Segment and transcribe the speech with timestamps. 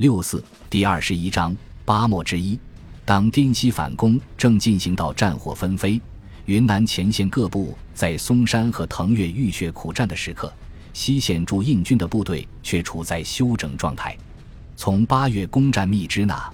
[0.00, 1.54] 六四第二十一章
[1.84, 2.58] 八莫之一。
[3.04, 6.00] 当滇西反攻正进行到战火纷飞，
[6.46, 10.50] 云南前线各部在松山和腾越浴血苦战的时刻，
[10.94, 14.16] 西线驻印军的部队却处在休整状态。
[14.74, 16.50] 从八月攻占密支那，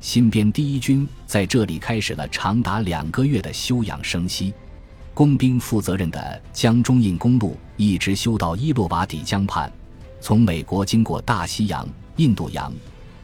[0.00, 4.54] 新编第一军在这里开始了长达两个月的休养生息。
[5.12, 9.70] 工兵负责任的江中印公路一直修到伊洛瓦底江畔，
[10.18, 11.86] 从美国经过大西洋、
[12.16, 12.72] 印度洋，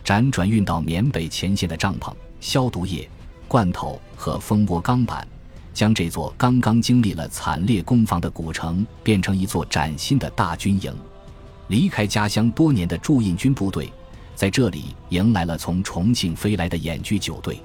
[0.04, 3.08] 辗转运到缅北前线的帐篷、消毒液、
[3.48, 5.26] 罐头和蜂窝钢板，
[5.72, 10.94] 将这座刚刚经历了惨烈攻防的古城变成一座崭新的大军营。
[11.68, 13.90] 离开家乡多年的驻印军部队，
[14.34, 17.58] 在这里迎来了从重庆飞来的演剧九队。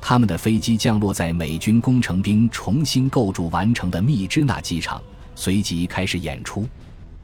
[0.00, 5.02] 他们的飞机降落在美军工程兵重新构筑完成的密支那机场，
[5.34, 6.66] 随即开始演出。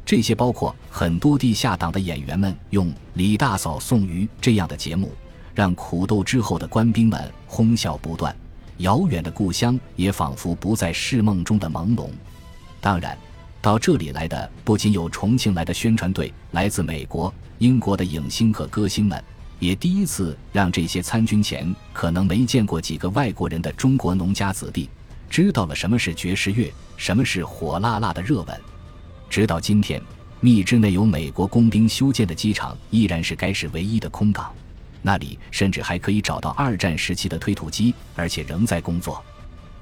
[0.07, 5.13] 这些包括很多地下党的演员们用《李大嫂送鱼》这样的节目，
[5.53, 8.35] 让苦斗之后的官兵们哄笑不断。
[8.77, 12.09] 遥远的故乡也仿佛不在是梦中的朦胧。
[12.81, 13.19] 当然，
[13.61, 19.21] 到这里来的不仅有重庆来的宣传队，来自美国、英国的影星和歌星们。
[19.59, 24.89] 也第一次让这些参军前可能没见过几个外国人的中国农家子弟
[25.29, 28.61] 知道了什么是爵士乐，什么是火辣辣的热吻。
[29.29, 30.01] 直到今天，
[30.41, 34.53] 密支内有美国工兵修建的机场依然是该市唯一的空港，
[35.03, 39.23] 那里甚至还可以找到二战时期的推土机，而且仍在工作。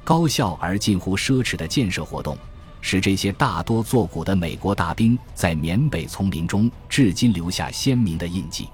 [0.02, 2.36] 高效而近乎奢侈的建设活动，
[2.80, 8.68] 使这些大多作古的美国大兵在缅北丛林中至今留下鲜明的印记。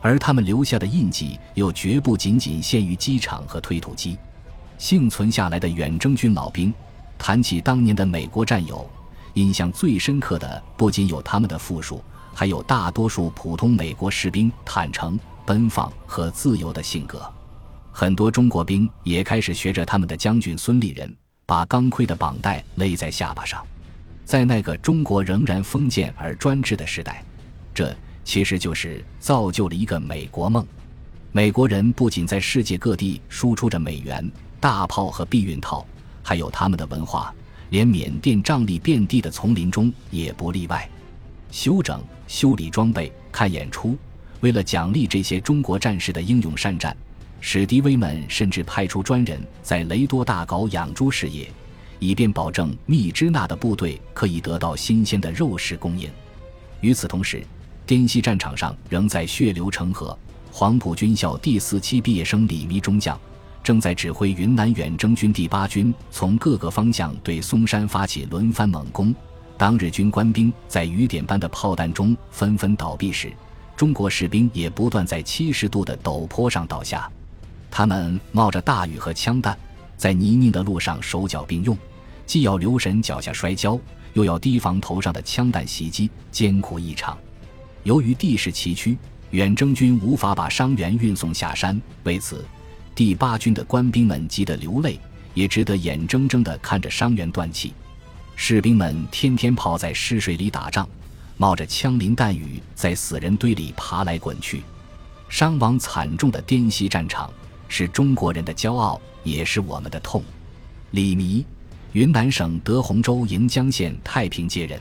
[0.00, 4.16] 而他们留下的印记又绝不仅仅限于机场和推土机。
[4.78, 6.72] 幸存下来的远征军老兵，
[7.16, 8.88] 谈起当年的美国战友，
[9.36, 12.02] 印象最深刻的不仅有他们的复述，
[12.34, 17.22] 还有大多数普通美国士兵坦诚、奔放和自由的性格。
[17.92, 23.64] 很多中国兵也开始学着他们的将军孙立人，把钢盔的绑带勒在下巴上。
[24.24, 27.24] 在那个中国仍然封建而专制的时代，
[27.72, 27.96] 这。
[28.24, 30.66] 其实就是造就了一个美国梦。
[31.30, 34.28] 美国人不仅在世界各地输出着美元、
[34.58, 35.86] 大炮和避孕套，
[36.24, 37.32] 还有他们的文化，
[37.70, 40.88] 连缅甸瘴疠遍地的丛林中也不例外。
[41.50, 43.96] 休整、修理装备、看演出，
[44.40, 46.96] 为了奖励这些中国战士的英勇善战，
[47.40, 51.48] 史迪威们甚至派出专人在雷多大搞养猪事业，
[51.98, 56.10] 以便保证密支那的部队可以得到新鲜的肉食供应。
[56.80, 57.42] 与此同时，
[57.86, 60.16] 滇西战场上仍在血流成河。
[60.50, 63.18] 黄埔军校第四期毕业生李弥中将
[63.66, 69.12] 正在指挥云南远征军第八军从各个方向对松山发起轮番猛攻。
[69.58, 73.32] 当日军官兵在雨点般的炮弹中纷纷倒闭时，
[73.76, 77.10] 中国士兵也不断在七十度的陡坡上倒下。
[77.68, 79.58] 他们冒着大雨和枪弹，
[79.96, 81.76] 在泥泞的路上手脚并用，
[82.24, 83.76] 既要留神脚下摔跤，
[84.12, 87.18] 又要提防头上的枪弹袭击，艰苦异常。
[87.82, 88.96] 由于地势崎岖，
[89.30, 91.82] 远征军无法把伤员运送下山。
[92.04, 92.44] 为此，
[92.96, 94.98] 第八军的官兵们急得流泪，
[95.34, 97.74] 也只得眼睁睁地看着伤员断气。
[98.36, 100.88] 士兵们天天泡在尸水里打仗，
[101.36, 104.62] 冒着枪林弹雨在死人堆里爬来滚去。
[105.28, 107.30] 伤亡惨重的滇西战场
[107.68, 110.24] 是中国人的骄傲，也是我们的痛。
[110.92, 111.44] 李弥，
[111.92, 114.80] 云南省德宏州盈江县太平街人，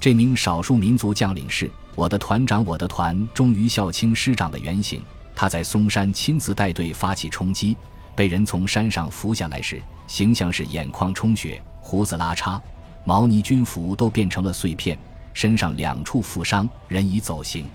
[0.00, 1.70] 这名少数民族将领是。
[1.94, 5.00] 我的团长，我的团终于校清师长的原型。
[5.36, 7.76] 他在嵩山亲自带队发起冲击，
[8.14, 12.58] 被人从山上扶下来时，形象是眼眶充血，胡子拉碴，
[13.04, 14.98] 毛呢军服都变成了碎片，
[15.34, 17.66] 身上两处负伤，人已走形。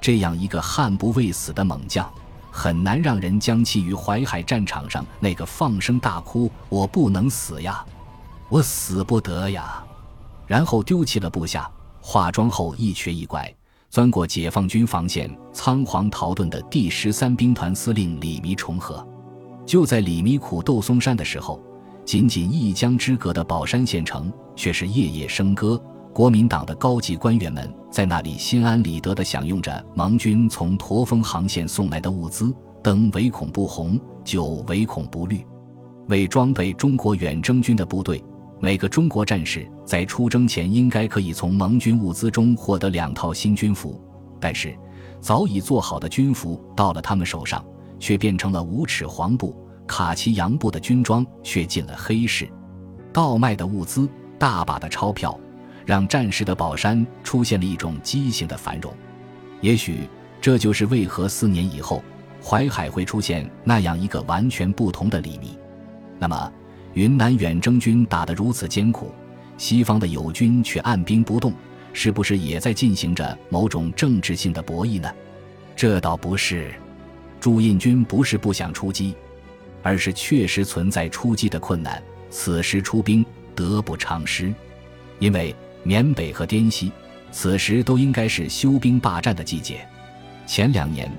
[0.00, 2.08] 这样一个悍不畏死的猛将，
[2.52, 7.84] 很难让人将其与淮海战场上那个放声大哭“我不能死呀，
[8.48, 9.82] 我死不得呀”，
[10.46, 11.68] 然后丢弃了部下。
[12.04, 13.52] 化妆后一瘸一拐，
[13.92, 19.06] 钻过解放军防线，仓皇逃遁的第十三兵团司令李弥重合。
[19.66, 21.62] 就在李弥苦斗松山的时候，
[22.02, 25.78] 仅仅一江之隔的宝山县城却是夜夜笙歌。
[26.10, 32.50] 国民党的高级官员们在那里心安理得地享用着盟军从驼峰航线送来的物资，
[32.82, 35.44] 灯唯恐不红，酒唯恐不绿。
[36.08, 38.24] 为装备中国远征军的部队。
[38.62, 44.00] 每个中国战士在出征前应该可以从盟军物资中获得两套新军服，
[44.38, 44.72] 但是
[45.20, 47.64] 早已做好的军服到了他们手上，
[47.98, 49.52] 却变成了五尺黄布、
[49.84, 52.48] 卡其洋布的军装，却进了黑市。
[53.12, 55.36] 倒卖的物资、大把的钞票，
[55.84, 58.94] 让战士的宝山出现了一种畸形的繁荣。
[59.60, 60.08] 也许
[60.40, 62.00] 这就是为何四年以后
[62.40, 65.50] 淮海会出现那样一个完全不同的黎明。
[66.16, 66.52] 那么，
[66.94, 69.12] 云南远征军打得如此艰苦，
[69.56, 71.52] 西方的友军却按兵不动，
[71.92, 75.10] 是不是也在进行着某种政治性的博弈呢？
[75.74, 76.72] 这倒不是，
[77.40, 79.14] 驻印军不是不想出击，
[79.82, 82.02] 而是确实存在出击的困难。
[82.30, 83.24] 此时出兵
[83.54, 84.52] 得不偿失，
[85.18, 86.90] 因为缅北和滇西
[87.30, 89.86] 此时都应该是休兵罢战的季节。
[90.46, 91.10] 前两年，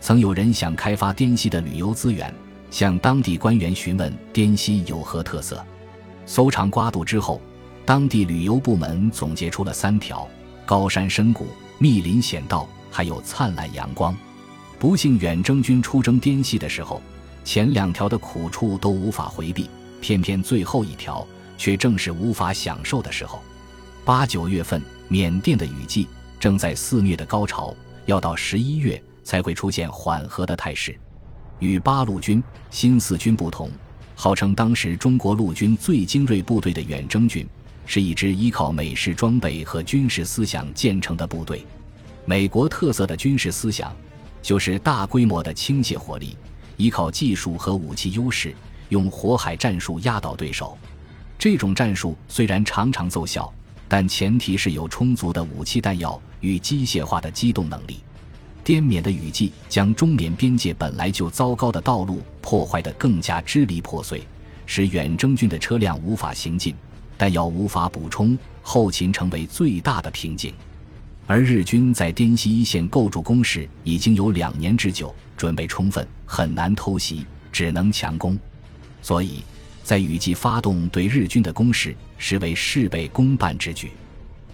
[0.00, 2.32] 曾有人想开发滇西的旅游资源，
[2.72, 5.64] 向当地官员询问滇西有何特色。
[6.24, 7.40] 搜肠刮肚之后，
[7.84, 10.26] 当地旅游部门总结出了三条：
[10.64, 11.46] 高山深谷、
[11.78, 14.16] 密林险道，还有灿烂阳光。
[14.78, 17.00] 不幸，远征军出征滇西的时候，
[17.44, 19.68] 前两条的苦处都无法回避，
[20.00, 21.24] 偏偏最后一条
[21.58, 23.42] 却正是无法享受的时候。
[24.02, 26.08] 八九月份，缅甸的雨季
[26.40, 27.72] 正在肆虐的高潮。
[28.06, 30.98] 要到十一月才会出现缓和的态势。
[31.62, 32.42] 与八路军、
[32.72, 33.70] 新四军不同，
[34.16, 37.48] 号称当时中国陆军最精锐部队的远征军，
[37.86, 41.64] 是一支依靠美式装备和军事思想建成的部队。
[42.24, 43.94] 美国特色的军事思想，
[44.42, 46.36] 就是大规模的倾泻火力，
[46.76, 48.52] 依靠技术和武器优势，
[48.88, 50.76] 用火海战术压倒对手。
[51.38, 53.52] 这种战术虽然常常奏效，
[53.86, 56.20] 但前提是有充足的武器弹药。
[56.40, 58.00] 与机械化的机动能力，
[58.64, 64.22] 滇缅的雨季将中缅边界本来就糟糕的道路破坏得更加支离破碎，
[64.66, 66.74] 使远征军的车辆无法行进，
[67.18, 70.54] 弹药无法补充，后勤成为最大的瓶颈。
[71.26, 78.38] 而日军在滇西一线构筑工事已经有两年之久，准备充分，很难偷袭，只能强攻。
[79.00, 79.42] 所以，
[79.82, 83.90] 在雨季发动对日军的攻势，实为事倍功半之举。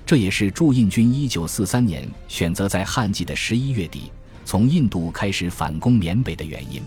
[0.08, 4.10] 这也是驻印军一九四三年选择在旱季的十一月底
[4.43, 6.81] 从印度开始反攻缅北的原因。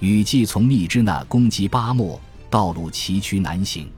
[0.00, 2.20] 雨季从密支那攻击巴莫，
[2.50, 3.88] 道路崎岖难行，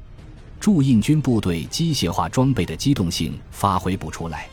[0.61, 4.47] 驻印军部队机械化装备的机动性发挥不出来。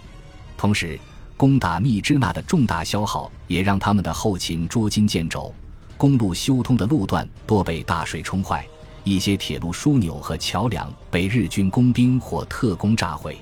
[0.56, 0.98] 同时，
[1.36, 5.54] 攻打密支那的重大消耗也让他们的后勤捉襟见肘，
[5.98, 8.66] 公路修通的路段多被大水冲坏，
[9.04, 13.38] 一些铁路枢纽和桥梁被日军工兵或特工炸毁。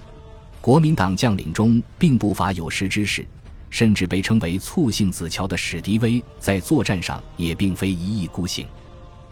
[0.66, 3.24] 国民党将领中并不乏有识之士，
[3.70, 8.66] 甚至被称为“醋性子乔”的史迪威，在作战上也并非一意孤行。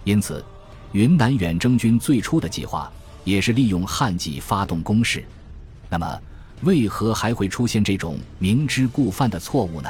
[0.04, 0.46] 因此，
[0.92, 2.94] 云南远征军最初的计划
[3.24, 5.26] 也是利用旱季发动攻势。
[5.90, 6.22] 那么，
[6.62, 9.90] 为何还会出现这种明知故犯的错误呢？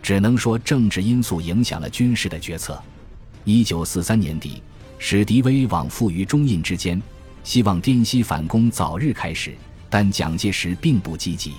[0.00, 2.80] 只能说政治因素影响了军事的决策。
[3.42, 4.62] 一九四三年底，
[4.96, 7.02] 史迪威往复于中印之间，
[7.42, 9.56] 希望滇西反攻早日开始。
[9.90, 11.54] 但蒋介石并不积极，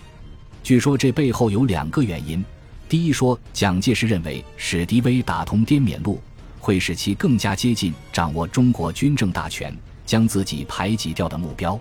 [0.64, 2.44] 据说这背后有两个原因。
[2.88, 6.22] 第一说，蒋介石认为史迪威打通滇缅路，
[6.60, 11.80] 会使其更加接近掌握中国军政大权、将自己排挤掉的目标。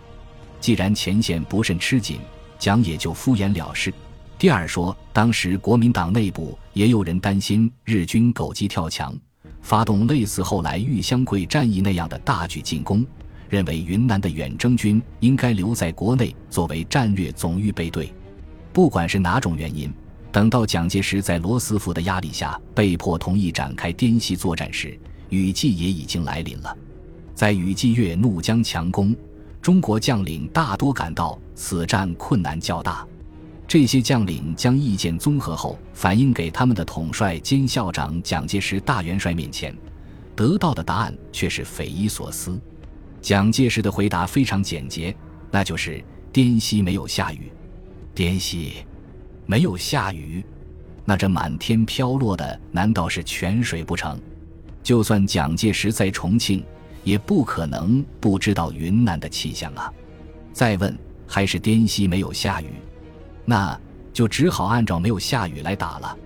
[0.60, 2.18] 既然前线不甚吃紧，
[2.58, 3.92] 蒋也就敷衍了事。
[4.38, 9.14] 第二说，当时国民党内部也有人担心日军狗急跳墙，
[9.62, 13.04] 发动类似后来玉香桂战役那样的大举进攻。
[13.48, 18.12] 认为云南的远征军应该留在国内作为战略总预备队。
[18.72, 19.92] 不管是哪种原因，
[20.30, 24.98] 等到蒋介石在罗斯福的压力下被迫同意展开滇西作战时，
[25.30, 26.76] 雨季也已经来临了。
[27.34, 29.14] 在雨季月怒江强攻，
[29.62, 33.06] 中国将领大多感到此战困难较大。
[33.66, 39.76] 这些将领将意见综合后，反映给他们的统帅兼校长蒋介石大元帅面前，
[40.34, 42.58] 得到的答案却是匪夷所思。
[43.28, 45.14] 蒋介石的回答非常简洁，
[45.50, 47.52] 那就是滇西没有下雨。
[48.14, 48.86] 滇西
[49.44, 50.42] 没有下雨，
[51.04, 54.18] 那这满天飘落的难道是泉水不成？
[54.82, 56.64] 就算蒋介石在重庆，
[57.04, 59.92] 也不可能不知道云南的气象啊。
[60.50, 62.70] 再问，还是滇西没有下雨，
[63.44, 63.78] 那
[64.10, 66.16] 就只好按照没有下雨来打了。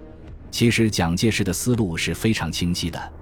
[0.52, 3.12] 其实蒋介石的思路是非常清晰的。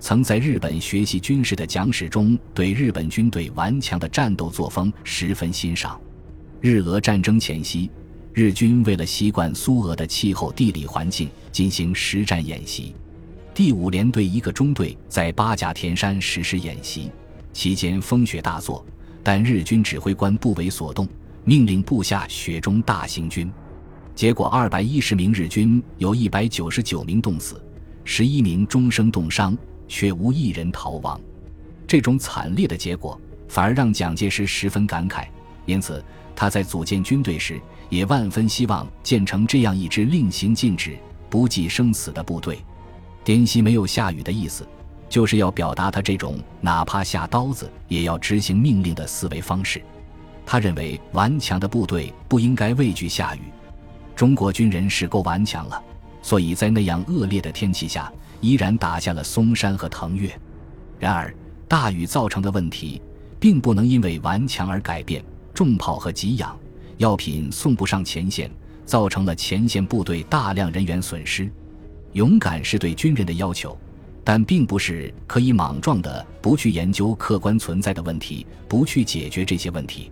[0.00, 6.00] 曾在日本学习军事的蒋史中对日本军队顽强的战斗作风十分欣赏。
[6.58, 7.90] 日俄战争前夕，
[8.32, 12.94] 日军为了习惯苏俄的气候地理环境，进行实战演习。
[13.52, 17.10] 第五联队一个中队在八甲田山实施演习，
[17.52, 18.84] 期间风雪大作，
[19.22, 21.06] 但日军指挥官不为所动，
[21.44, 23.52] 命令部下雪中大行军。
[24.14, 27.62] 结果二百一十名日军有一百九十九名冻死，
[28.02, 29.56] 十一名终生冻伤。
[29.90, 31.20] 却无一人逃亡，
[31.84, 35.26] 这种惨烈的结果反而让蒋介石十分感慨。
[35.66, 36.02] 因此，
[36.34, 40.96] 他在组建军队时也万分希望建成这样一支令行禁止、
[41.28, 42.60] 不计生死的部队。
[43.24, 44.66] 滇西没有下雨的意思，
[45.08, 49.82] 就是要表达他这种哪怕下刀子也要执行命令的思维方式。
[50.46, 53.40] 他认为顽强的部队不应该畏惧下雨。
[54.14, 55.82] 中国军人是够顽强了，
[56.22, 60.30] 所以在那样恶劣的天气下，依然打下了松山和腾越。
[60.98, 61.34] 然而，
[61.68, 63.00] 大雨造成的问题，
[63.38, 65.24] 并不能因为顽强而改变。
[65.52, 66.58] 重炮和给养
[66.96, 68.50] 药品送不上前线，
[68.86, 71.50] 造成了前线部队大量人员损失。
[72.12, 73.76] 勇敢是对军人的要求，
[74.24, 80.10] 但并不是可以莽撞的不去研究客观存在的问题，不去解决这些问题。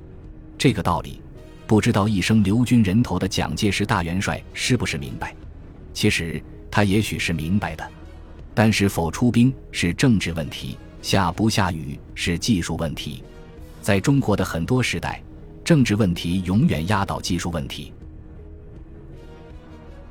[0.59, 1.21] 这个道理，
[1.67, 5.35] 不知道一生流军人头的蒋介石大元帅是不是明白？
[5.95, 7.89] 其实他也许是明白的，
[8.59, 13.23] 但是否出兵是政治问题，下不下雨是技术问题。
[13.81, 15.23] 在中国的很多时代，
[15.63, 17.93] 政治问题永远压倒技术问题。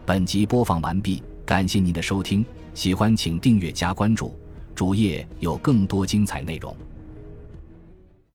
[0.05, 4.33] 本集播放完毕，感谢您的收听，喜欢请订阅加关注，
[4.73, 6.73] 主页有更多精彩内容。